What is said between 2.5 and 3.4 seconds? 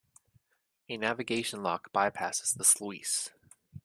the sluice.